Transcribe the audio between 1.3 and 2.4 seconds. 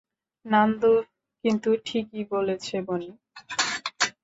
কিন্তু ঠিকই